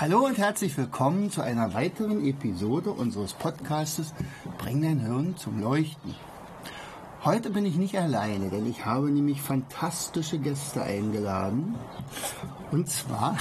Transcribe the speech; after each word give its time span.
Hallo 0.00 0.24
und 0.24 0.38
herzlich 0.38 0.76
willkommen 0.78 1.28
zu 1.28 1.40
einer 1.42 1.74
weiteren 1.74 2.24
Episode 2.24 2.90
unseres 2.92 3.32
Podcastes 3.32 4.14
Bring 4.56 4.80
dein 4.80 5.00
Hirn 5.00 5.36
zum 5.36 5.60
Leuchten. 5.60 6.14
Heute 7.24 7.50
bin 7.50 7.66
ich 7.66 7.74
nicht 7.76 7.98
alleine, 7.98 8.48
denn 8.48 8.64
ich 8.70 8.86
habe 8.86 9.10
nämlich 9.10 9.42
fantastische 9.42 10.38
Gäste 10.38 10.82
eingeladen. 10.82 11.74
Und 12.70 12.88
zwar, 12.88 13.36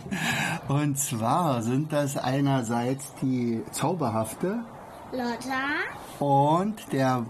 und 0.68 0.98
zwar 0.98 1.60
sind 1.62 1.92
das 1.92 2.16
einerseits 2.16 3.12
die 3.20 3.62
zauberhafte 3.72 4.64
Lotta, 5.12 6.24
und 6.24 6.90
der 6.92 7.26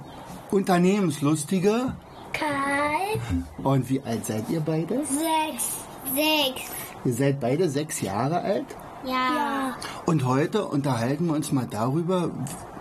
unternehmenslustige. 0.53 1.97
Kai, 2.33 3.21
Und 3.63 3.91
wie 3.91 4.01
alt 4.03 4.25
seid 4.25 4.49
ihr 4.51 4.61
beide? 4.61 5.05
sechs, 5.05 5.79
sechs, 6.15 6.63
Ihr 7.05 7.15
seid 7.15 7.41
beide 7.41 7.69
sechs 7.69 8.01
Jahre 8.01 8.41
alt. 8.41 8.67
ja, 9.05 9.75
Und 10.07 10.25
heute 10.25 10.65
unterhalten 10.67 11.27
wir 11.27 11.35
uns 11.35 11.51
mal 11.51 11.67
darüber, 11.69 12.31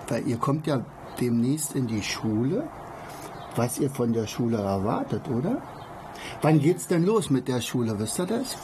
weil 0.07 0.27
ihr 0.27 0.37
kommt 0.37 0.67
ja 0.67 0.81
demnächst 1.19 1.75
in 1.75 1.87
die 1.87 2.03
Schule, 2.03 2.67
was 3.55 3.79
ihr 3.79 3.89
von 3.89 4.13
der 4.13 4.27
Schule 4.27 4.57
erwartet, 4.57 5.27
oder? 5.27 5.61
Wann 6.41 6.59
geht's 6.59 6.87
denn 6.87 7.03
los 7.03 7.29
mit 7.29 7.47
der 7.47 7.61
Schule, 7.61 7.97
wisst 7.99 8.19
ihr 8.19 8.27
das? 8.27 8.57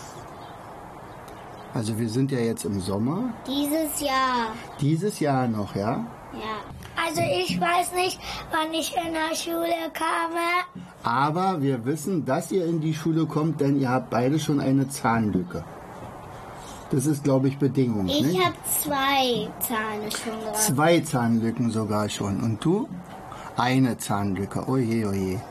Also 1.73 1.97
wir 1.99 2.09
sind 2.09 2.31
ja 2.31 2.39
jetzt 2.39 2.65
im 2.65 2.79
Sommer, 2.79 3.33
dieses 3.45 3.99
Jahr, 3.99 4.53
dieses 4.79 5.19
Jahr 5.19 5.47
noch, 5.47 5.75
ja? 5.75 6.05
ja. 6.33 6.57
Also 7.05 7.21
ich 7.21 7.59
weiß 7.59 7.93
nicht, 7.93 8.19
wann 8.51 8.73
ich 8.73 8.95
in 8.95 9.13
der 9.13 9.35
Schule 9.35 9.91
komme. 9.95 10.86
Aber 11.07 11.61
wir 11.61 11.85
wissen, 11.85 12.25
dass 12.25 12.51
ihr 12.51 12.65
in 12.65 12.81
die 12.81 12.93
Schule 12.93 13.27
kommt, 13.27 13.61
denn 13.61 13.79
ihr 13.79 13.89
habt 13.89 14.09
beide 14.09 14.39
schon 14.39 14.59
eine 14.59 14.89
Zahnlücke. 14.89 15.63
Das 16.91 17.05
ist, 17.05 17.23
glaube 17.23 17.47
ich, 17.47 17.57
Bedingung. 17.57 18.09
Ich 18.09 18.37
habe 18.43 18.55
zwei 18.81 19.47
Zähne 19.61 20.11
schon 20.11 20.33
drauf. 20.41 20.59
Zwei 20.59 20.99
Zahnlücken 20.99 21.71
sogar 21.71 22.09
schon. 22.09 22.41
Und 22.41 22.63
du? 22.63 22.89
Eine 23.55 23.97
Zahnlücke. 23.97 24.67
Oje, 24.67 25.07
oje. 25.07 25.41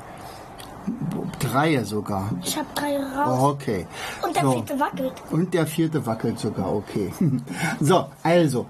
Drei 1.38 1.82
sogar. 1.84 2.30
Ich 2.44 2.54
habe 2.54 2.68
drei 2.74 2.98
raus. 2.98 3.38
Oh, 3.40 3.48
okay. 3.48 3.86
Und 4.22 4.36
der 4.36 4.42
so. 4.42 4.52
vierte 4.52 4.78
wackelt. 4.78 5.12
Und 5.30 5.54
der 5.54 5.66
vierte 5.66 6.04
wackelt 6.04 6.38
sogar, 6.38 6.74
okay. 6.74 7.14
so, 7.80 8.04
also, 8.22 8.66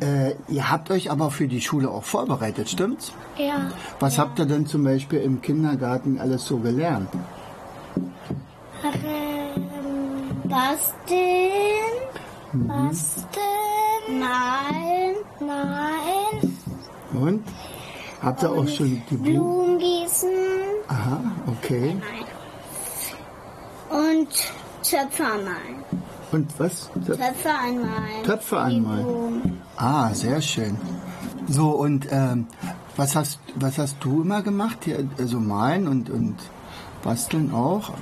äh, 0.00 0.34
ihr 0.48 0.70
habt 0.70 0.90
euch 0.90 1.10
aber 1.10 1.30
für 1.30 1.48
die 1.48 1.60
Schule 1.60 1.90
auch 1.90 2.04
vorbereitet, 2.04 2.68
stimmt's? 2.68 3.12
Ja. 3.36 3.70
Was 4.00 4.18
habt 4.18 4.38
ihr 4.38 4.46
denn 4.46 4.66
zum 4.66 4.84
Beispiel 4.84 5.20
im 5.20 5.40
Kindergarten 5.40 6.18
alles 6.18 6.44
so 6.44 6.58
gelernt? 6.58 7.08
Ähm, 8.84 10.48
basteln, 10.48 11.08
basteln, 12.52 14.20
malen, 14.20 15.16
malen, 15.40 16.58
Und? 17.20 17.44
Habt 18.22 18.42
ihr 18.42 18.50
auch 18.50 18.66
schon 18.66 19.00
die 19.10 19.16
Blumen? 19.16 19.34
Blumen 19.34 19.78
gießen 19.78 20.28
Aha, 20.88 21.20
okay. 21.46 21.96
und 23.90 24.28
Töpfe 24.82 25.24
anmalen. 25.24 25.84
Und 26.30 26.58
was? 26.58 26.90
Töpfe 27.06 27.50
anmalen. 27.50 28.22
Töpfe 28.24 28.58
anmalen. 28.58 29.58
Ah, 29.76 30.12
sehr 30.12 30.40
schön. 30.42 30.76
So, 31.48 31.70
und 31.70 32.06
ähm, 32.10 32.46
was, 32.96 33.16
hast, 33.16 33.40
was 33.54 33.78
hast 33.78 33.96
du 34.00 34.22
immer 34.22 34.42
gemacht? 34.42 34.78
Hier, 34.84 35.08
also 35.18 35.40
malen 35.40 35.88
und, 35.88 36.10
und 36.10 36.36
basteln 37.02 37.54
auch? 37.54 37.92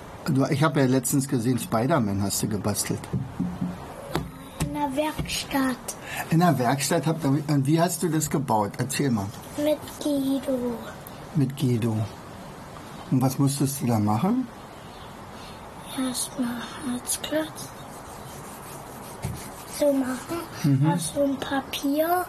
Ich 0.50 0.64
habe 0.64 0.80
ja 0.80 0.86
letztens 0.86 1.28
gesehen, 1.28 1.58
Spider-Man 1.58 2.20
hast 2.22 2.42
du 2.42 2.48
gebastelt. 2.48 2.98
In 4.66 4.74
der 4.74 4.96
Werkstatt 4.96 5.76
In 6.30 6.40
der 6.40 6.58
Werkstatt 6.58 7.06
habt 7.06 7.24
ihr, 7.24 7.28
und 7.46 7.66
wie 7.66 7.80
hast 7.80 8.02
du 8.02 8.08
das 8.08 8.28
gebaut? 8.28 8.72
Erzähl 8.78 9.10
mal. 9.10 9.26
mit 9.56 9.78
Guido. 10.02 10.58
Mit 11.36 11.56
Guido. 11.56 11.96
Und 13.12 13.22
was 13.22 13.38
musstest 13.38 13.82
du 13.82 13.86
da 13.86 14.00
machen? 14.00 14.48
Erstmal 15.96 16.60
Herzklotz. 16.90 17.68
So 19.78 19.92
machen. 19.92 20.86
Auf 20.92 21.00
so 21.00 21.22
ein 21.22 21.36
Papier. 21.38 22.24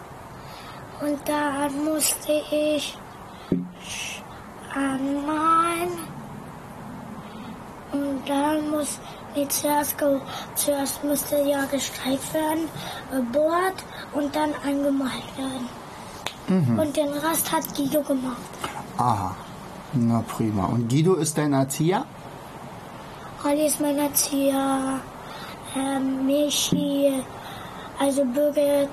Und 1.00 1.18
dann 1.26 1.84
musste 1.84 2.32
ich 2.50 2.98
anmalen. 4.74 5.92
Und 7.92 8.28
dann 8.28 8.70
muss 8.70 8.98
nee, 9.34 9.46
zuerst, 9.48 9.96
zuerst 10.54 11.04
musste 11.04 11.36
ja 11.42 11.64
gestreift 11.66 12.34
werden, 12.34 12.68
gebohrt 13.10 13.84
und 14.12 14.34
dann 14.34 14.50
angemalt 14.66 15.24
werden. 15.36 16.78
Und 16.78 16.96
den 16.96 17.08
Rest 17.08 17.52
hat 17.52 17.74
Guido 17.76 18.00
gemacht. 18.02 18.36
Aha. 18.96 19.34
Na 19.92 20.22
prima. 20.26 20.66
Und 20.66 20.88
Guido 20.88 21.14
ist 21.14 21.36
dein 21.36 21.52
Erzieher? 21.52 22.04
Holly 23.44 23.66
ist 23.66 23.80
mein 23.80 23.98
Erzieher. 23.98 25.00
Ähm, 25.76 26.26
Michi, 26.26 27.22
also 27.98 28.24
Birgit. 28.24 28.88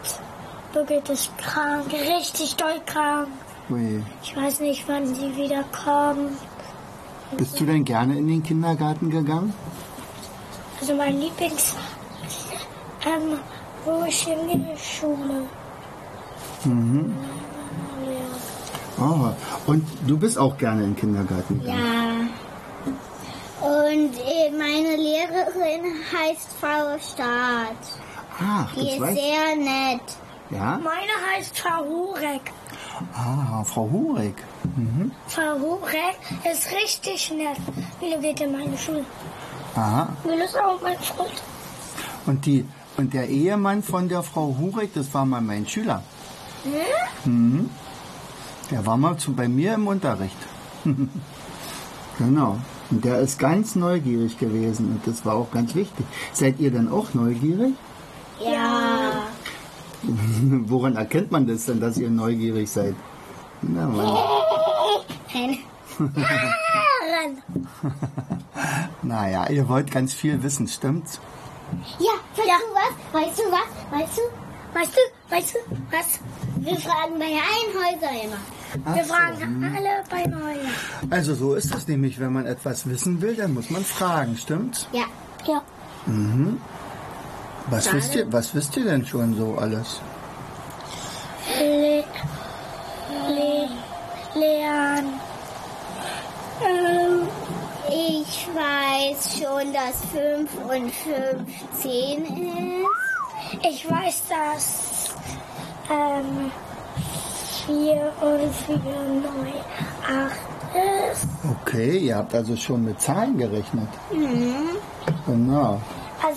Birgit 0.73 1.09
ist 1.09 1.37
krank, 1.37 1.91
richtig 1.91 2.55
doll 2.55 2.79
krank. 2.85 3.29
Ui. 3.69 4.03
Ich 4.23 4.35
weiß 4.35 4.59
nicht, 4.59 4.87
wann 4.87 5.07
sie 5.13 5.35
wieder 5.35 5.63
kommt. 5.71 6.37
Bist 7.37 7.59
du 7.59 7.65
denn 7.65 7.83
gerne 7.83 8.17
in 8.17 8.27
den 8.27 8.43
Kindergarten 8.43 9.09
gegangen? 9.09 9.53
Also 10.79 10.93
mein 10.93 11.19
Lieblings... 11.19 11.75
Ähm, 13.05 13.39
wo 13.85 14.03
ich 14.07 14.23
hingehe, 14.23 14.75
Schule. 14.77 15.43
Ja. 16.65 16.71
Oh. 18.97 19.29
Und 19.67 19.85
du 20.07 20.17
bist 20.17 20.37
auch 20.37 20.57
gerne 20.57 20.83
in 20.83 20.89
den 20.91 20.95
Kindergarten 20.95 21.59
gegangen? 21.59 22.29
Ja. 22.81 23.67
Und 23.67 24.15
äh, 24.17 24.51
meine 24.51 24.95
Lehrerin 24.95 25.93
heißt 26.11 26.49
Frau 26.59 26.97
Staat. 26.97 27.77
Ach, 28.39 28.73
Die 28.73 28.89
ist 28.89 28.99
weiß 28.99 29.15
sehr 29.15 29.55
nett. 29.55 30.01
Ja? 30.49 30.79
Meine 30.83 31.11
heißt 31.33 31.57
Frau 31.57 31.83
Hurek. 31.85 32.51
Ah, 33.13 33.63
Frau 33.63 33.89
Hurek. 33.89 34.35
Frau 35.27 35.59
Hurek 35.59 36.17
ist 36.51 36.71
richtig 36.71 37.31
nett. 37.31 37.57
Milo 38.01 38.19
geht 38.19 38.41
in 38.41 38.51
meine 38.51 38.77
Schule. 38.77 39.05
Aha. 39.75 40.09
Milo 40.23 40.43
ist 40.45 40.57
auch 40.57 40.81
mein 40.81 40.97
Freund. 40.99 41.43
Und, 42.25 42.45
die, 42.45 42.65
und 42.97 43.13
der 43.13 43.27
Ehemann 43.27 43.83
von 43.83 44.07
der 44.07 44.23
Frau 44.23 44.55
Hurek, 44.57 44.93
das 44.93 45.13
war 45.13 45.25
mal 45.25 45.41
mein 45.41 45.67
Schüler. 45.67 46.03
Mhm. 47.25 47.69
Der 48.71 48.85
war 48.85 48.97
mal 48.97 49.17
zu, 49.17 49.33
bei 49.33 49.47
mir 49.47 49.75
im 49.75 49.87
Unterricht. 49.87 50.37
genau. 52.17 52.57
Und 52.91 53.03
der 53.03 53.19
ist 53.19 53.39
ganz 53.39 53.75
neugierig 53.75 54.37
gewesen 54.37 54.89
und 54.89 55.07
das 55.07 55.25
war 55.25 55.35
auch 55.35 55.51
ganz 55.51 55.75
wichtig. 55.75 56.05
Seid 56.33 56.59
ihr 56.59 56.71
denn 56.71 56.87
auch 56.87 57.13
neugierig? 57.13 57.73
Ja. 58.39 59.27
Woran 60.03 60.95
erkennt 60.95 61.31
man 61.31 61.47
das 61.47 61.65
denn, 61.65 61.79
dass 61.79 61.97
ihr 61.97 62.09
neugierig 62.09 62.69
seid? 62.69 62.95
Na, 63.61 63.87
man, 63.97 64.17
Ein 65.33 65.57
naja, 69.01 69.47
ihr 69.49 69.67
wollt 69.69 69.89
ganz 69.91 70.13
viel 70.13 70.43
wissen, 70.43 70.67
stimmt's? 70.67 71.19
Ja, 71.99 72.11
weißt 72.35 72.49
du 72.49 72.71
was? 72.73 73.21
Weißt 73.21 73.39
du 73.39 73.43
was? 73.51 73.99
Weißt 73.99 74.17
du? 74.17 74.21
Weißt 74.79 74.95
du? 74.95 74.99
Weißt 75.35 75.55
du 75.55 75.59
was? 75.91 76.19
Wir 76.57 76.77
fragen 76.77 77.17
bei 77.17 77.25
Einhäuser 77.25 78.11
immer. 78.23 78.37
Wir 78.73 78.81
Ach 78.85 78.97
so, 79.07 79.13
fragen 79.13 79.73
alle 79.75 80.03
bei 80.09 80.25
Einhäuser. 80.25 80.69
Also 81.09 81.33
so 81.33 81.55
ist 81.55 81.73
es 81.73 81.87
nämlich, 81.87 82.19
wenn 82.19 82.33
man 82.33 82.45
etwas 82.45 82.87
wissen 82.89 83.21
will, 83.21 83.35
dann 83.35 83.53
muss 83.53 83.69
man 83.69 83.85
fragen, 83.85 84.35
stimmt's? 84.37 84.87
Ja. 84.91 85.05
Ja. 85.47 85.61
Was 87.69 87.91
wisst 87.93 88.15
ihr, 88.15 88.31
was 88.31 88.53
wisst 88.53 88.77
ihr 88.77 88.85
denn 88.85 89.05
schon 89.05 89.35
so 89.35 89.57
alles? 89.57 89.99
Le 91.59 92.03
Le 93.27 93.69
Leon. 94.35 95.05
Ähm, 96.63 97.27
ich 97.89 98.25
Ich 98.55 98.61
weiß 98.61 99.39
schon, 99.39 99.73
dass 99.73 100.01
5 100.13 100.49
und 100.69 100.91
5 100.91 101.81
10 101.81 102.23
ist. 102.23 103.65
Ich 103.69 103.89
weiß, 103.89 104.21
dass 104.29 105.15
ähm, 105.91 106.51
4 107.65 108.13
und 108.21 108.55
4 108.55 108.77
9 108.77 109.23
8 110.07 111.11
ist. 111.11 111.27
Okay, 111.61 111.97
ihr 111.97 112.15
habt 112.15 112.33
also 112.33 112.55
schon 112.55 112.85
mit 112.85 113.01
Zahlen 113.01 113.37
gerechnet. 113.37 113.89
Mhm. 114.13 114.77
Genau. 115.25 115.81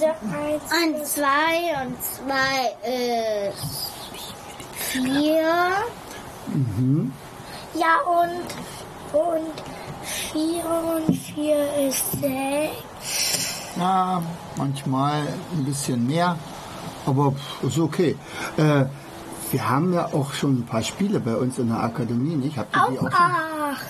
Also 0.00 0.06
1 0.06 0.62
Und 0.96 1.06
2 1.06 1.26
und 1.82 1.96
2 2.00 3.48
ist 3.48 3.90
4. 4.92 5.42
Ja, 7.74 7.96
und, 8.06 9.18
und 9.18 9.54
4 10.04 10.64
und 11.08 11.16
4 11.16 11.88
ist 11.88 12.12
6. 12.12 13.76
Ja, 13.76 14.22
manchmal 14.56 15.22
ein 15.52 15.64
bisschen 15.64 16.06
mehr, 16.06 16.36
aber 17.04 17.34
ist 17.62 17.78
okay. 17.78 18.16
Äh, 18.56 18.84
wir 19.50 19.68
haben 19.68 19.92
ja 19.92 20.06
auch 20.12 20.32
schon 20.32 20.60
ein 20.60 20.66
paar 20.66 20.84
Spiele 20.84 21.18
bei 21.18 21.34
uns 21.34 21.58
in 21.58 21.70
der 21.70 21.82
Akademie, 21.82 22.36
nicht? 22.36 22.56
Habt 22.56 22.76
ihr 22.76 22.86
die 22.92 22.98
Auch 23.00 23.06
auch 23.06 23.16
schon? 23.16 23.20
8. 23.72 23.80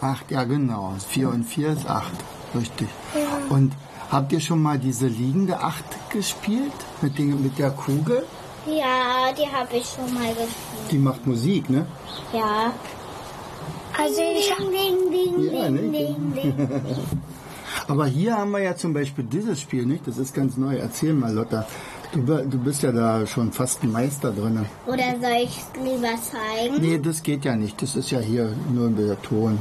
Acht, 0.00 0.30
ja 0.30 0.44
genau. 0.44 0.94
Vier 1.08 1.30
und 1.30 1.44
vier 1.44 1.70
ist 1.70 1.88
acht. 1.88 2.12
Richtig. 2.54 2.88
Ja. 3.14 3.54
Und 3.54 3.72
habt 4.10 4.32
ihr 4.32 4.40
schon 4.40 4.62
mal 4.62 4.78
diese 4.78 5.06
liegende 5.06 5.60
Acht 5.60 5.84
gespielt? 6.10 6.72
Mit, 7.02 7.18
den, 7.18 7.42
mit 7.42 7.58
der 7.58 7.70
Kugel? 7.70 8.24
Ja, 8.66 9.32
die 9.32 9.46
habe 9.46 9.76
ich 9.76 9.86
schon 9.86 10.12
mal 10.12 10.28
gespielt. 10.28 10.90
Die 10.90 10.98
macht 10.98 11.26
Musik, 11.26 11.70
ne? 11.70 11.86
Ja. 12.32 12.72
Also 13.96 14.20
ich 14.20 14.52
Ding, 14.56 14.70
ding, 14.70 15.10
ding, 15.10 15.52
Ja, 15.54 15.64
ding, 15.64 15.90
ne? 15.90 15.98
ding, 15.98 16.34
ding. 16.34 16.54
Aber 17.88 18.06
hier 18.06 18.36
haben 18.36 18.50
wir 18.50 18.60
ja 18.60 18.76
zum 18.76 18.92
Beispiel 18.92 19.24
dieses 19.24 19.60
Spiel, 19.60 19.86
nicht? 19.86 20.06
Das 20.06 20.18
ist 20.18 20.34
ganz 20.34 20.56
neu. 20.56 20.76
Erzähl 20.76 21.14
mal, 21.14 21.32
Lotta. 21.32 21.66
Du, 22.12 22.20
du 22.22 22.58
bist 22.58 22.82
ja 22.82 22.92
da 22.92 23.26
schon 23.26 23.52
fast 23.52 23.82
ein 23.82 23.92
Meister 23.92 24.30
drin. 24.32 24.64
Oder 24.86 25.14
soll 25.20 25.42
ich 25.44 25.58
es 25.58 25.66
lieber 25.82 26.14
zeigen? 26.20 26.80
Nee, 26.80 26.98
das 26.98 27.22
geht 27.22 27.44
ja 27.44 27.54
nicht. 27.56 27.80
Das 27.80 27.96
ist 27.96 28.10
ja 28.10 28.20
hier 28.20 28.52
nur 28.72 28.90
der 28.90 29.20
Ton. 29.22 29.58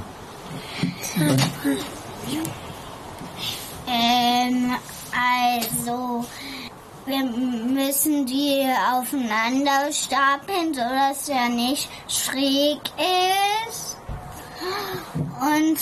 Ähm, 3.88 4.76
also, 5.12 6.26
wir 7.06 7.24
müssen 7.24 8.26
die 8.26 8.68
aufeinander 8.94 9.92
stapeln, 9.92 10.74
sodass 10.74 11.26
der 11.26 11.50
nicht 11.50 11.90
schräg 12.08 12.80
ist. 13.70 13.98
Und, 15.40 15.78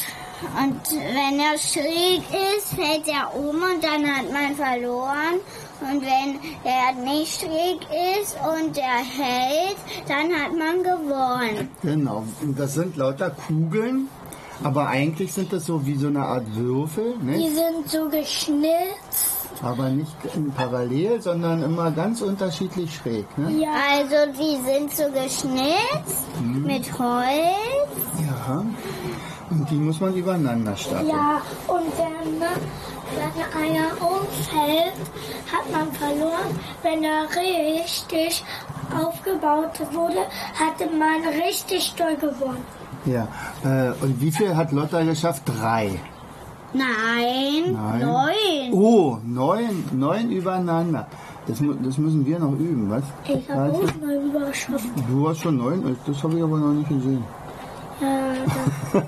und 0.61 0.81
wenn 0.91 1.39
er 1.39 1.57
schräg 1.57 2.21
ist, 2.57 2.75
fällt 2.75 3.07
er 3.07 3.35
um 3.35 3.55
und 3.55 3.83
dann 3.83 4.05
hat 4.05 4.31
man 4.31 4.55
verloren. 4.55 5.39
Und 5.81 6.01
wenn 6.01 6.39
er 6.63 6.93
nicht 6.93 7.41
schräg 7.41 7.81
ist 8.19 8.37
und 8.39 8.77
er 8.77 9.03
hält, 9.03 9.77
dann 10.07 10.31
hat 10.33 10.55
man 10.55 10.83
gewonnen. 10.83 11.69
Genau. 11.81 12.23
Das 12.55 12.75
sind 12.75 12.95
lauter 12.97 13.31
Kugeln. 13.31 14.09
Aber 14.63 14.87
eigentlich 14.87 15.33
sind 15.33 15.51
das 15.51 15.65
so 15.65 15.85
wie 15.85 15.95
so 15.95 16.07
eine 16.07 16.25
Art 16.25 16.45
Würfel, 16.55 17.15
Die 17.21 17.25
nicht? 17.25 17.55
sind 17.55 17.89
so 17.89 18.09
geschnitzt. 18.09 19.33
Aber 19.61 19.89
nicht 19.89 20.11
in 20.35 20.51
parallel, 20.51 21.21
sondern 21.21 21.63
immer 21.63 21.91
ganz 21.91 22.21
unterschiedlich 22.21 22.93
schräg, 22.95 23.25
ne? 23.37 23.51
Ja. 23.51 23.69
Also 23.97 24.15
die 24.33 24.57
sind 24.63 24.93
so 24.93 25.03
geschnitzt 25.11 26.25
mit 26.41 26.91
Holz. 26.99 28.25
Ja. 28.25 28.63
Und 29.49 29.69
die 29.69 29.75
muss 29.75 29.99
man 30.01 30.13
übereinander 30.15 30.75
stapeln. 30.75 31.07
Ja, 31.07 31.41
und 31.67 31.85
wenn, 31.97 32.41
wenn 32.41 33.63
einer 33.63 33.91
umfällt, 34.01 34.93
hat 35.51 35.71
man 35.71 35.91
verloren. 35.93 36.59
Wenn 36.81 37.03
er 37.03 37.27
richtig 37.29 38.43
aufgebaut 38.99 39.79
wurde, 39.93 40.25
hatte 40.59 40.87
man 40.97 41.21
richtig 41.43 41.93
doll 41.95 42.15
gewonnen. 42.15 42.65
Ja. 43.05 43.27
Äh, 43.63 43.91
und 44.03 44.19
wie 44.21 44.31
viel 44.31 44.55
hat 44.55 44.71
Lotta 44.71 45.03
geschafft? 45.03 45.43
Drei. 45.45 45.99
Nein, 46.73 47.73
Nein. 47.73 48.01
neun. 48.01 48.73
Oh, 48.73 49.17
neun, 49.25 49.83
neun 49.93 50.29
übereinander. 50.29 51.07
Das, 51.47 51.59
das 51.83 51.97
müssen 51.97 52.25
wir 52.25 52.39
noch 52.39 52.53
üben, 52.53 52.89
was? 52.89 53.03
Ich 53.27 53.49
habe 53.49 53.71
auch 53.71 53.81
mal 54.01 54.15
überschafft. 54.15 54.85
du? 55.07 55.13
du 55.21 55.29
hast 55.29 55.41
schon 55.41 55.57
neun, 55.57 55.95
das 56.05 56.23
habe 56.23 56.37
ich 56.37 56.43
aber 56.43 56.57
noch 56.57 56.73
nicht 56.73 56.89
gesehen. 56.89 57.23
Ja, 58.01 59.01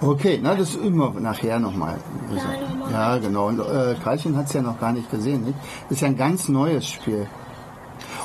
Okay, 0.00 0.38
na, 0.42 0.54
das 0.54 0.74
üben 0.74 0.98
wir 0.98 1.20
nachher 1.20 1.58
nochmal. 1.58 1.96
Ja. 2.34 2.90
Ja, 2.92 3.18
genau. 3.18 3.48
Und 3.48 3.60
äh, 3.60 3.94
Karlchen 4.02 4.36
hat 4.36 4.46
es 4.46 4.52
ja 4.52 4.60
noch 4.62 4.78
gar 4.78 4.92
nicht 4.92 5.10
gesehen, 5.10 5.44
nicht? 5.44 5.58
Das 5.84 5.92
ist 5.92 6.00
ja 6.02 6.08
ein 6.08 6.16
ganz 6.16 6.48
neues 6.48 6.86
Spiel. 6.86 7.26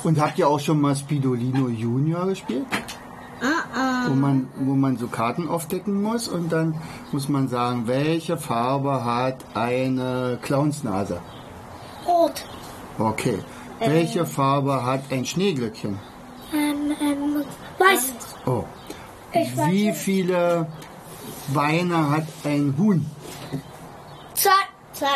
Und 0.03 0.19
habt 0.19 0.37
ihr 0.37 0.47
auch 0.49 0.59
schon 0.59 0.81
mal 0.81 0.95
Spidolino 0.95 1.69
Junior 1.69 2.25
gespielt? 2.25 2.65
Ah, 3.73 4.05
Wo 4.09 4.13
man, 4.15 4.47
wo 4.57 4.73
man 4.73 4.97
so 4.97 5.07
Karten 5.07 5.47
aufdecken 5.47 6.01
muss 6.01 6.27
und 6.27 6.51
dann 6.51 6.75
muss 7.11 7.29
man 7.29 7.47
sagen, 7.47 7.83
welche 7.87 8.37
Farbe 8.37 9.05
hat 9.05 9.37
eine 9.53 10.37
Clownsnase? 10.41 11.19
Rot. 12.07 12.43
Okay. 12.99 13.39
Welche 13.79 14.25
Farbe 14.25 14.85
hat 14.85 15.03
ein 15.11 15.25
Schneeglöckchen? 15.25 15.97
Ähm, 16.53 16.91
ähm, 17.01 17.43
weiß. 17.79 18.13
Oh. 18.45 18.63
Wie 19.69 19.91
viele 19.93 20.67
Beine 21.53 22.09
hat 22.09 22.27
ein 22.43 22.75
Huhn? 22.77 23.05
Zwei. 24.33 24.49
zwei. 24.93 25.07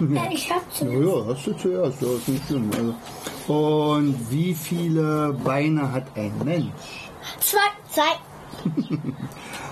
Äh, 0.00 0.34
ich 0.34 0.50
hab 0.50 0.62
Ja, 0.62 0.70
zu. 0.72 0.84
ja, 0.90 1.26
hast 1.34 1.46
du 1.46 1.52
zuerst, 1.54 2.02
ja, 2.02 2.08
ist 2.08 2.28
nicht 2.28 2.46
schlimm. 2.46 2.70
Also. 2.76 2.94
Und 3.54 4.16
wie 4.30 4.52
viele 4.54 5.32
Beine 5.44 5.90
hat 5.92 6.04
ein 6.16 6.32
Mensch? 6.44 7.10
Zwei. 7.40 7.58
Zwei. 7.92 8.12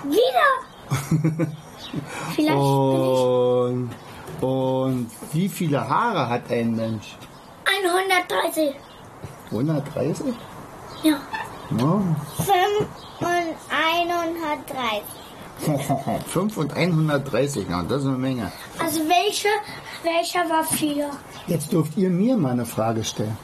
Wieder. 0.05 0.49
Vielleicht 2.34 2.56
Und, 2.56 3.90
und 4.40 5.11
wie 5.32 5.49
viele 5.49 5.88
Haare 5.88 6.28
hat 6.28 6.50
ein 6.50 6.76
Mensch? 6.76 7.17
ich 7.64 7.88
130. 7.90 8.75
130? 9.50 10.34
Ja. 11.02 11.17
Ja. 11.78 12.02
Fünf 12.37 12.88
und 13.20 13.56
130. 13.70 15.20
5 16.26 16.56
und 16.56 16.73
130, 16.73 17.69
ja, 17.69 17.82
das 17.82 18.02
ist 18.02 18.08
eine 18.08 18.19
Menge. 18.19 18.50
Also 18.78 19.00
welche, 19.00 19.49
welcher 20.02 20.49
war 20.49 20.64
vier? 20.64 21.11
Jetzt 21.47 21.73
dürft 21.73 21.97
ihr 21.97 22.11
mir 22.11 22.37
mal 22.37 22.52
eine 22.52 22.66
Frage 22.66 23.04
stellen. 23.04 23.37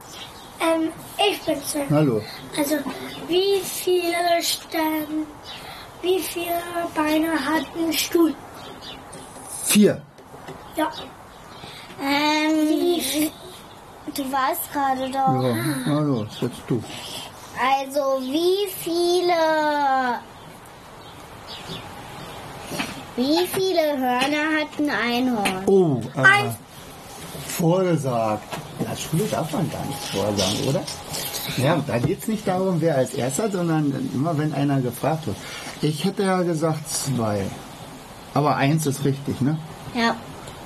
Ähm, 0.61 0.91
ich 1.19 1.41
bin 1.43 1.63
Sven. 1.63 1.91
Hallo. 1.91 2.23
Also 2.57 2.77
wie 3.29 3.61
viele 3.63 4.43
Stellen, 4.43 5.27
wie 6.03 6.21
viele 6.21 6.63
Beine 6.95 7.33
hat 7.33 7.65
ein 7.77 7.93
Stuhl? 7.93 8.35
Vier. 9.65 10.01
Ja. 10.77 10.91
Ähm, 12.01 12.69
Wie 12.69 13.33
du 14.15 14.33
warst 14.33 14.71
gerade 14.73 15.11
doch. 15.11 15.43
Ja, 15.43 15.55
na 15.87 16.01
los, 16.01 16.29
jetzt 16.41 16.61
du. 16.69 16.83
Also 17.59 18.21
wie 18.21 18.69
viele... 18.83 20.21
Wie 23.17 23.47
viele 23.47 23.97
Hörner 23.97 24.61
hat 24.61 24.79
ein 24.79 24.91
Einhorn? 24.91 25.63
Oh, 25.67 26.03
äh, 26.21 26.51
vorgesagt. 27.47 28.45
Der 28.97 29.03
Schule 29.03 29.25
darf 29.31 29.53
man 29.53 29.71
gar 29.71 29.85
nichts 29.85 30.07
vorsagen, 30.09 30.69
oder? 30.69 30.83
Ja, 31.59 31.79
da 31.87 31.99
geht 31.99 32.23
es 32.23 32.29
nicht 32.29 32.49
darum, 32.49 32.81
wer 32.81 32.97
als 32.97 33.13
erster, 33.15 33.51
sondern 33.51 33.93
immer, 34.15 34.37
wenn 34.39 34.55
einer 34.55 34.81
gefragt 34.81 35.27
wird. 35.27 35.37
Ich 35.83 36.05
hätte 36.05 36.23
ja 36.23 36.43
gesagt 36.43 36.89
zwei. 36.89 37.43
Aber 38.35 38.57
eins 38.57 38.87
ist 38.87 39.05
richtig, 39.05 39.41
ne? 39.41 39.59
Ja, 39.95 40.17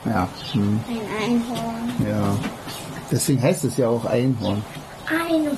Ja. 0.04 0.28
Hm, 0.52 0.80
ein 0.88 1.25
Einhorn. 1.25 2.08
ja. 2.08 2.22
Deswegen 3.10 3.42
heißt 3.42 3.64
es 3.64 3.76
ja 3.76 3.88
auch 3.88 4.04
Einhorn. 4.04 4.62
Einhorn. 5.08 5.56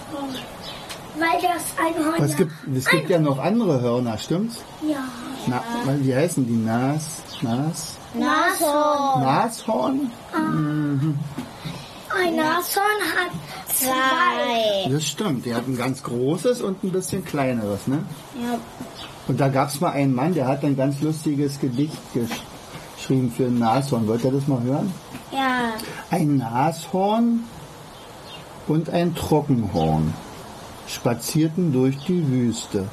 Weil 1.19 1.43
das 1.43 1.63
Einhorn... 1.79 2.23
Es 2.25 2.37
gibt, 2.37 2.53
es 2.75 2.87
gibt 2.87 3.11
ja 3.11 3.19
noch 3.19 3.39
andere 3.39 3.81
Hörner, 3.83 4.17
stimmt's? 4.17 4.57
Ja. 4.83 5.05
Na, 5.47 5.63
weil 5.85 6.03
wie 6.05 6.15
heißen 6.15 6.47
die? 6.47 6.57
Nas, 6.57 7.23
Nas, 7.43 7.97
Nashorn. 8.15 9.23
Nashorn? 9.23 10.11
Ein 12.19 12.37
Nashorn 12.37 13.01
hat 13.17 13.33
zwei. 13.69 14.91
Das 14.91 15.07
stimmt. 15.07 15.47
Der 15.47 15.57
hat 15.57 15.67
ein 15.67 15.77
ganz 15.77 16.03
großes 16.03 16.63
und 16.63 16.83
ein 16.85 16.93
bisschen 16.93 17.25
kleineres, 17.25 17.87
ne? 17.87 18.05
Ja. 18.41 18.59
Und 19.29 19.41
da 19.41 19.49
gab 19.49 19.69
es 19.69 19.81
mal 19.81 19.91
einen 19.91 20.15
Mann, 20.15 20.35
der 20.35 20.47
hat 20.47 20.65
ein 20.65 20.77
ganz 20.77 21.01
lustiges 21.01 21.61
Gedicht 21.61 21.97
gesch 22.13 22.43
geschrieben 22.97 23.33
für 23.37 23.47
ein 23.47 23.59
Nashorn. 23.59 24.07
Wollt 24.07 24.25
ihr 24.25 24.31
das 24.31 24.47
mal 24.47 24.63
hören? 24.63 24.93
Ja. 25.33 25.73
Ein 26.11 26.37
Nashorn 26.37 27.45
und 28.69 28.91
ein 28.91 29.15
Trockenhorn 29.15 30.15
spazierten 30.87 31.73
durch 31.73 31.99
die 32.05 32.29
Wüste. 32.29 32.89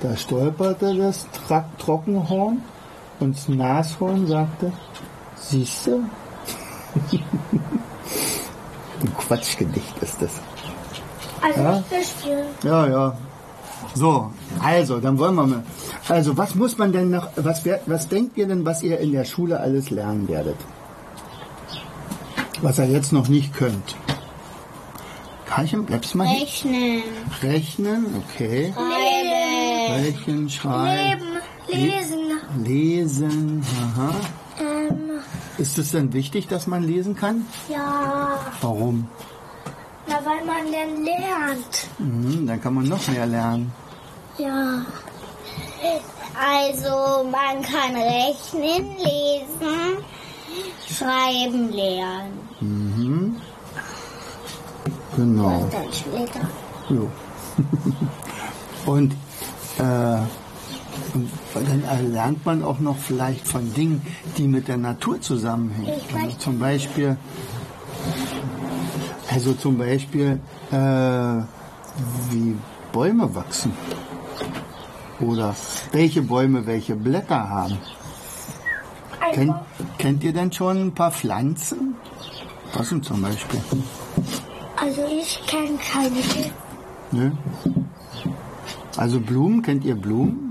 Da 0.00 0.16
stolperte 0.16 0.94
das 0.94 1.26
Tra 1.32 1.64
Trockenhorn 1.78 2.62
uns 3.18 3.48
Nashorn 3.48 4.26
sagte, 4.26 4.72
siehste? 5.36 6.00
Ein 9.00 9.16
Quatschgedicht 9.16 9.98
ist 10.00 10.20
das. 10.20 10.40
Also 11.42 11.60
Ja? 11.60 11.82
Ja, 12.62 12.86
ja. 12.86 13.16
So, 13.94 14.30
also, 14.62 15.00
dann 15.00 15.18
wollen 15.18 15.34
wir 15.34 15.46
mal. 15.46 15.64
Also, 16.08 16.36
was 16.36 16.54
muss 16.54 16.78
man 16.78 16.92
denn 16.92 17.10
noch, 17.10 17.28
was, 17.36 17.62
was 17.86 18.08
denkt 18.08 18.36
ihr 18.36 18.46
denn, 18.46 18.64
was 18.64 18.82
ihr 18.82 18.98
in 19.00 19.12
der 19.12 19.24
Schule 19.24 19.58
alles 19.58 19.90
lernen 19.90 20.28
werdet? 20.28 20.56
Was 22.62 22.78
ihr 22.78 22.86
jetzt 22.86 23.12
noch 23.12 23.28
nicht 23.28 23.54
könnt. 23.54 23.96
Karlchen, 25.46 25.84
bleibst 25.84 26.14
mal 26.14 26.26
hier? 26.26 26.42
Rechnen. 26.42 27.02
Rechnen, 27.42 28.06
okay. 28.22 28.72
Schreiben. 28.72 30.04
Rechnen, 30.04 30.50
schreiben, 30.50 31.24
Leben, 31.66 31.90
lesen, 31.90 32.64
lesen, 32.64 33.64
aha. 33.96 34.14
Ist 35.60 35.76
es 35.78 35.90
denn 35.90 36.12
wichtig, 36.14 36.48
dass 36.48 36.66
man 36.66 36.82
lesen 36.82 37.14
kann? 37.14 37.44
ja, 37.68 38.30
Warum? 38.62 39.06
na, 40.08 40.14
weil 40.24 40.44
man 40.46 40.64
dann 40.72 41.04
lernt. 41.04 41.88
Mhm, 41.98 42.46
dann 42.46 42.60
kann 42.60 42.74
man 42.74 42.88
noch 42.88 43.06
mehr 43.08 43.26
lernen. 43.26 43.70
Ja, 44.38 44.84
Also 46.34 47.24
man 47.30 47.62
kann 47.62 47.94
rechnen, 47.94 48.96
lesen, 48.96 49.98
schreiben 50.88 51.70
lernen. 51.72 52.38
Mhm. 52.60 53.36
Genau. 55.16 55.68
Dann 55.70 55.92
später. 55.92 56.40
Jo. 56.88 57.10
und, 58.86 59.12
äh, 59.78 60.18
und 61.14 61.30
dann 61.54 62.12
lernt 62.12 62.44
man 62.46 62.62
auch 62.62 62.78
noch 62.80 62.96
vielleicht 62.96 63.46
von 63.46 63.72
Dingen, 63.74 64.02
die 64.36 64.46
mit 64.46 64.68
der 64.68 64.76
Natur 64.76 65.20
zusammenhängen. 65.20 66.00
Also 66.14 66.36
zum 66.38 66.58
Beispiel, 66.58 67.16
also 69.30 69.52
zum 69.54 69.78
Beispiel, 69.78 70.40
äh, 70.70 70.76
wie 72.30 72.56
Bäume 72.92 73.34
wachsen. 73.34 73.72
Oder 75.20 75.54
welche 75.92 76.22
Bäume 76.22 76.66
welche 76.66 76.96
Blätter 76.96 77.48
haben. 77.48 77.78
Kennt, 79.32 79.50
also, 79.50 79.64
kennt 79.98 80.24
ihr 80.24 80.32
denn 80.32 80.50
schon 80.50 80.86
ein 80.86 80.94
paar 80.94 81.10
Pflanzen? 81.10 81.94
Was 82.72 82.88
denn 82.88 83.02
zum 83.02 83.20
Beispiel? 83.22 83.60
also 84.80 85.02
ich 85.06 85.40
kenne 85.46 85.78
keine. 85.78 86.20
Ne? 87.12 87.36
Also 88.96 89.20
Blumen, 89.20 89.62
kennt 89.62 89.84
ihr 89.84 89.94
Blumen? 89.94 90.49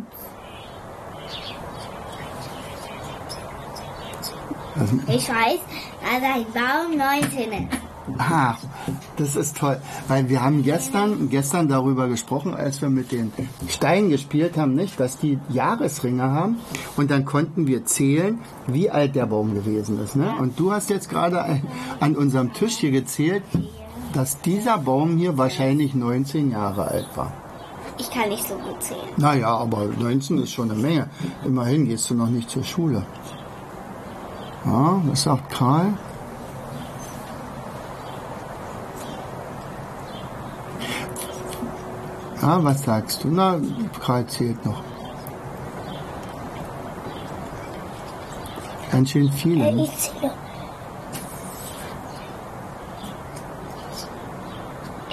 Ich 5.07 5.27
weiß, 5.29 5.59
dass 6.01 6.23
ein 6.23 6.45
Baum 6.53 6.97
19 6.97 7.51
ist. 7.51 7.77
ah, 8.17 8.55
das 9.17 9.35
ist 9.35 9.57
toll, 9.57 9.79
weil 10.07 10.29
wir 10.29 10.41
haben 10.41 10.63
gestern, 10.63 11.29
gestern 11.29 11.67
darüber 11.67 12.07
gesprochen, 12.07 12.55
als 12.55 12.81
wir 12.81 12.89
mit 12.89 13.11
den 13.11 13.31
Steinen 13.67 14.09
gespielt 14.09 14.57
haben, 14.57 14.73
nicht, 14.73 14.99
dass 14.99 15.19
die 15.19 15.37
Jahresringe 15.49 16.23
haben 16.23 16.57
und 16.97 17.11
dann 17.11 17.25
konnten 17.25 17.67
wir 17.67 17.85
zählen, 17.85 18.39
wie 18.67 18.89
alt 18.89 19.15
der 19.15 19.27
Baum 19.27 19.53
gewesen 19.53 20.01
ist. 20.03 20.15
Ne? 20.15 20.33
Und 20.39 20.59
du 20.59 20.71
hast 20.71 20.89
jetzt 20.89 21.09
gerade 21.09 21.61
an 21.99 22.15
unserem 22.15 22.53
Tisch 22.53 22.77
hier 22.77 22.91
gezählt, 22.91 23.43
dass 24.13 24.41
dieser 24.41 24.79
Baum 24.79 25.17
hier 25.17 25.37
wahrscheinlich 25.37 25.93
19 25.93 26.51
Jahre 26.51 26.87
alt 26.87 27.07
war. 27.15 27.31
Ich 27.99 28.09
kann 28.09 28.29
nicht 28.29 28.47
so 28.47 28.55
gut 28.55 28.81
zählen. 28.81 29.01
Naja, 29.17 29.49
aber 29.49 29.85
19 29.85 30.39
ist 30.39 30.51
schon 30.53 30.71
eine 30.71 30.79
Menge. 30.81 31.09
Immerhin 31.45 31.85
gehst 31.87 32.09
du 32.09 32.15
noch 32.15 32.29
nicht 32.29 32.49
zur 32.49 32.63
Schule. 32.63 33.05
Ja, 34.69 35.01
was 35.03 35.23
sagt 35.23 35.49
Karl? 35.51 35.93
Ja, 42.41 42.63
was 42.63 42.83
sagst 42.83 43.23
du? 43.23 43.29
Na, 43.29 43.59
Karl 43.99 44.27
zählt 44.27 44.63
noch. 44.63 44.83
Ganz 48.91 49.09
schön 49.09 49.31
viele. 49.31 49.73
Ne? 49.73 49.83
ich 49.83 49.97
zähle. 49.97 50.31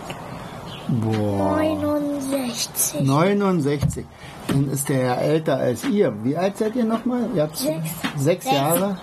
Boah. 0.91 1.57
69, 1.61 3.01
69. 3.03 4.05
Dann 4.49 4.71
ist 4.71 4.89
der 4.89 5.03
ja 5.03 5.15
älter 5.15 5.57
als 5.57 5.85
ihr. 5.85 6.13
Wie 6.25 6.37
alt 6.37 6.59
seid 6.59 6.75
ihr 6.77 6.85
nochmal? 6.85 7.29
Ihr 7.35 7.43
habt 7.45 7.57
Sechs. 7.57 7.91
sechs 8.19 8.45
Jahre. 8.47 8.99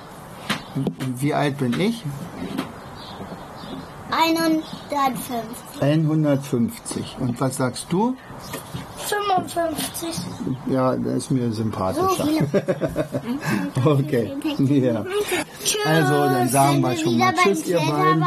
Und 0.75 1.21
Wie 1.21 1.33
alt 1.33 1.57
bin 1.57 1.79
ich? 1.79 2.03
150. 4.11 5.81
150. 5.81 7.17
Und 7.19 7.39
was 7.39 7.57
sagst 7.57 7.87
du? 7.89 8.15
55, 8.97 10.09
Ja, 10.69 10.95
der 10.95 11.15
ist 11.15 11.31
mir 11.31 11.51
sympathischer. 11.53 12.27
Okay. 13.85 14.33
Ja. 14.57 15.05
Also, 15.85 16.13
dann 16.13 16.49
sagen 16.49 16.81
wir 16.81 16.95
schon 16.97 17.17
mal 17.17 17.33
Tschüss, 17.33 17.67
ihr 17.67 17.77
beiden. 17.77 18.25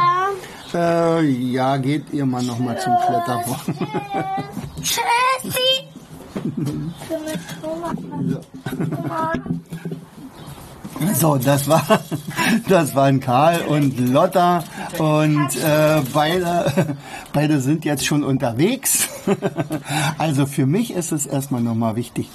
Äh, 0.73 1.25
ja, 1.25 1.77
geht 1.77 2.13
ihr 2.13 2.25
mal 2.25 2.43
nochmal 2.43 2.79
zum 2.79 2.93
Kletterbaum. 3.05 3.57
Tschüssi. 4.81 5.91
So, 11.15 11.37
das 11.37 11.67
war, 11.67 11.83
das 12.69 12.95
waren 12.95 13.19
Karl 13.19 13.61
und 13.67 13.99
Lotta 13.99 14.63
und 14.99 15.55
äh, 15.57 16.01
beide, 16.13 16.95
beide 17.33 17.59
sind 17.59 17.85
jetzt 17.85 18.05
schon 18.05 18.23
unterwegs. 18.23 19.09
Also 20.17 20.45
für 20.45 20.65
mich 20.65 20.93
ist 20.93 21.11
es 21.11 21.25
erstmal 21.25 21.61
nochmal 21.61 21.95
wichtig. 21.95 22.29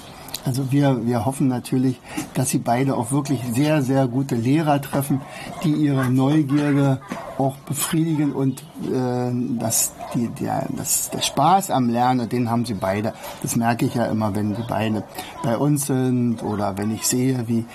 Also 0.45 0.71
wir, 0.71 1.05
wir 1.05 1.25
hoffen 1.25 1.47
natürlich, 1.47 1.99
dass 2.33 2.49
sie 2.49 2.59
beide 2.59 2.95
auch 2.95 3.11
wirklich 3.11 3.41
sehr, 3.53 3.81
sehr 3.81 4.07
gute 4.07 4.35
Lehrer 4.35 4.81
treffen, 4.81 5.21
die 5.63 5.73
ihre 5.73 6.09
Neugierde 6.09 7.01
auch 7.37 7.55
befriedigen 7.57 8.33
und 8.33 8.61
äh, 8.83 9.59
dass 9.59 9.93
die, 10.13 10.27
der, 10.29 10.67
das, 10.75 11.09
der 11.09 11.21
Spaß 11.21 11.71
am 11.71 11.89
Lernen, 11.89 12.29
den 12.29 12.49
haben 12.49 12.65
sie 12.65 12.73
beide. 12.73 13.13
Das 13.41 13.55
merke 13.55 13.85
ich 13.85 13.95
ja 13.95 14.05
immer, 14.05 14.35
wenn 14.35 14.55
die 14.55 14.63
beide 14.67 15.03
bei 15.43 15.57
uns 15.57 15.87
sind 15.87 16.43
oder 16.43 16.77
wenn 16.77 16.91
ich 16.91 17.05
sehe, 17.05 17.47
wie 17.47 17.65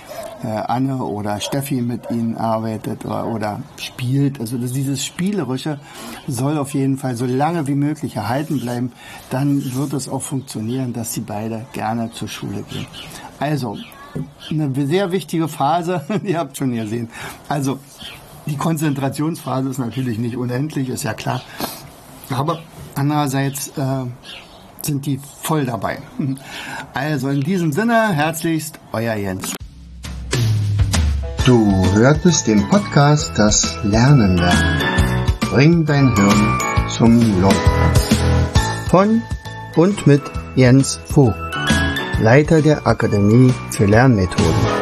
äh, 0.42 0.49
Anne 0.49 1.02
oder 1.04 1.40
Steffi 1.40 1.83
mit 1.83 2.11
ihnen 2.11 2.37
arbeitet 2.37 3.04
oder, 3.04 3.26
oder 3.26 3.61
spielt. 3.76 4.40
Also 4.40 4.59
das, 4.59 4.73
dieses 4.73 5.04
Spielerische 5.04 5.78
soll 6.26 6.59
auf 6.59 6.75
jeden 6.75 6.97
Fall 6.99 7.16
so 7.16 7.26
lange 7.26 7.66
wie 7.66 7.75
möglich 7.75 8.16
erhalten 8.16 8.61
bleiben. 8.61 8.92
Dann 9.31 9.75
wird 9.75 9.92
es 9.92 10.09
auch 10.09 10.23
funktionieren, 10.23 10.92
dass 10.92 11.12
sie 11.12 11.21
beide 11.21 11.66
gerne 11.73 12.11
zur 12.12 12.28
Schule 12.28 12.62
gehen. 12.62 12.87
Also, 13.38 13.76
eine 14.50 14.71
sehr 14.87 15.11
wichtige 15.11 15.49
Phase, 15.49 16.04
ihr 16.23 16.38
habt 16.38 16.57
schon 16.57 16.73
gesehen. 16.73 17.09
Also, 17.49 17.78
die 18.47 18.57
Konzentrationsphase 18.57 19.69
ist 19.69 19.79
natürlich 19.79 20.19
nicht 20.19 20.37
unendlich, 20.37 20.89
ist 20.89 21.05
ja 21.05 21.15
klar. 21.15 21.43
Aber 22.31 22.61
andererseits 22.95 23.69
äh, 23.77 24.05
sind 24.83 25.07
die 25.07 25.21
voll 25.43 25.65
dabei. 25.65 25.99
Also 26.95 27.31
in 27.31 27.41
diesem 27.41 27.73
Sinne, 27.73 28.13
herzlichst, 28.13 28.79
euer 28.93 29.15
Jens. 29.15 29.55
Du 31.47 31.85
hörtest 31.95 32.47
den 32.47 32.69
Podcast 32.69 33.33
Das 33.37 33.77
Lernen 33.83 34.37
lernen. 34.37 34.83
Bring 35.51 35.85
dein 35.87 36.15
Hirn 36.15 36.59
zum 36.89 37.41
Leuchten. 37.41 37.73
Von 38.89 39.23
und 39.77 40.07
mit 40.07 40.23
Jens 40.55 41.01
Vogt, 41.07 41.35
Leiter 42.21 42.61
der 42.61 42.87
Akademie 42.87 43.53
für 43.71 43.87
Lernmethoden. 43.87 44.82